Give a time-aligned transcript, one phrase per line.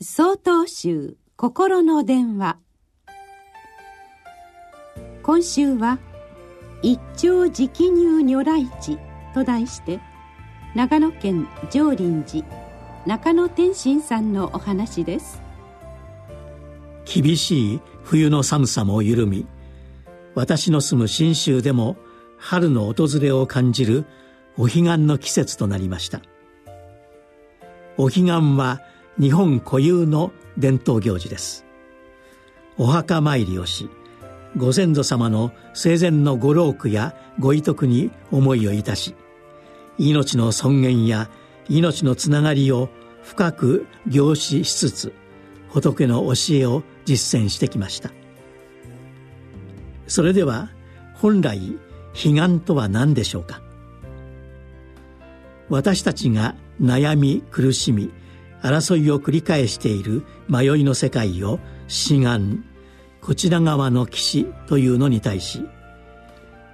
[0.00, 2.58] 総統集心の電話。
[5.24, 5.98] 今週は
[6.82, 8.96] 「一丁直入如来地」
[9.34, 9.98] と題して
[10.76, 12.46] 長野県上林寺
[13.06, 15.42] 中野天心さんのお話です。
[17.04, 19.48] 厳しい冬の寒さも緩み
[20.36, 21.96] 私の住む信州でも
[22.36, 24.04] 春の訪れを感じる
[24.56, 26.22] お彼岸の季節となりました。
[27.96, 28.80] お彼岸は
[29.20, 31.64] 日本固有の伝統行事です。
[32.76, 33.90] お墓参りをし
[34.56, 39.16] ご先祖様の生前のご老苦やご遺徳に思いをいたし
[39.98, 41.28] 命の尊厳や
[41.68, 42.88] 命のつながりを
[43.24, 45.12] 深く凝視しつつ
[45.68, 48.10] 仏の教えを実践してきました。
[50.06, 50.70] それでは
[51.14, 51.76] 本来
[52.14, 53.60] 悲願とは何でしょうか？
[55.68, 58.10] 私たちが悩み苦しみ
[58.62, 62.64] 争いを繰り返している迷いの世界を志願
[63.20, 65.66] こちら側の岸というのに対し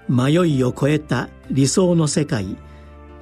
[0.08, 2.56] 迷いを超えた理想の世界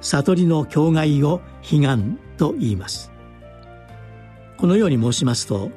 [0.01, 3.13] 悟りの境外を悲願と言います。
[4.63, 5.71] このように申しますと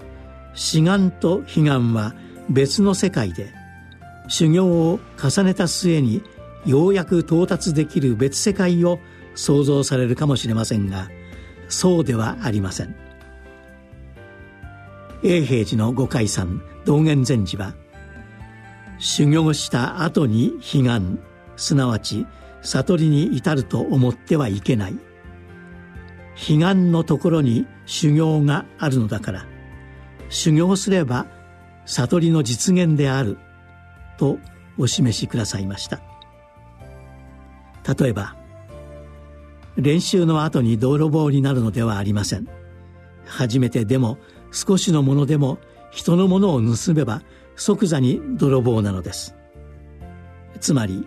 [0.55, 2.15] 志願と悲願は
[2.49, 3.53] 別の世界で
[4.29, 6.23] 修行を重ねた末に
[6.65, 9.01] ようやく到達できる別世界を
[9.35, 11.09] 想像されるかもしれませんが
[11.69, 12.95] そうではありません。
[15.23, 17.75] 永平寺の五海山道元禅師は
[18.99, 21.19] 修行した後に悲願
[21.57, 22.27] すなわち
[22.63, 24.99] 悟りに至ると思ってはいけない。
[26.49, 29.47] 悲願のところに修行があるのだから
[30.29, 31.27] 修行すれば
[31.87, 33.39] 悟りの実現である
[34.19, 34.39] と
[34.77, 36.01] お示しくださいました。
[37.99, 38.37] 例えば
[39.77, 42.49] 練習の後に泥棒になるのではありません。
[43.25, 44.19] 初めてでも
[44.53, 45.59] 少しのものでも
[45.91, 47.23] 人のものを盗めば
[47.57, 49.35] 即座に泥棒なのです。
[50.61, 51.07] つまり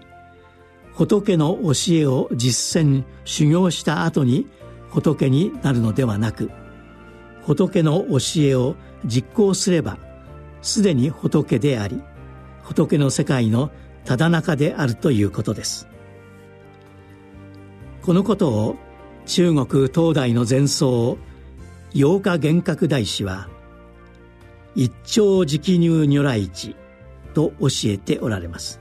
[0.93, 4.47] 仏の教えを実践修行した後に
[4.89, 6.51] 仏になるのではなく
[7.43, 9.97] 仏の教えを実行すれば
[10.61, 12.01] すでに仏であり
[12.63, 13.71] 仏の世界の
[14.05, 15.87] ただ中であるということです。
[18.01, 18.75] このことを
[19.25, 21.17] 中国東大の前奏
[21.93, 23.49] 八日幻覚大師は
[24.75, 26.75] 一朝直入如来地
[27.33, 28.79] と教えておられます。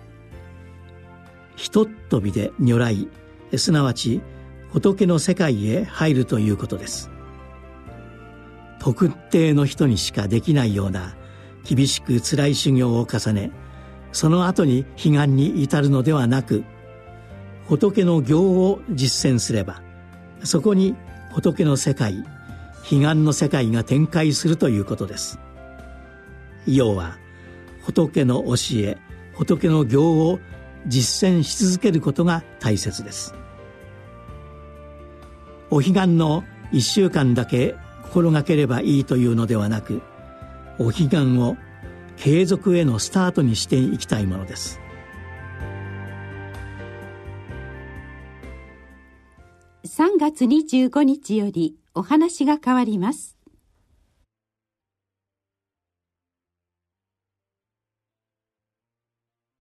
[1.57, 3.09] ひとっ飛びで如来
[3.57, 4.21] すなわち
[4.71, 7.11] 仏の世界へ入るということです。
[8.79, 11.17] 特定の人にしかできないような
[11.65, 13.51] 厳しく辛い修行を重ね
[14.13, 16.65] その後に彼岸に至るのではなく
[17.69, 19.83] 仏の行を実践すれば
[20.43, 20.97] そこに
[21.33, 22.25] 仏の世界
[22.83, 25.39] 彼岸の世界が展開するということです。
[26.67, 27.19] 要は
[27.83, 28.97] 仏の教え
[29.35, 30.41] 仏の行を
[30.87, 33.35] 実践し続けることが大切です。
[35.71, 37.75] お彼岸の1週間だけ
[38.05, 40.01] 心がければいいというのではなく
[40.79, 41.59] お彼岸を
[42.17, 44.81] 継続へのスタートにしていきたいものです。
[49.85, 53.38] 3月25日よりお話が変わります。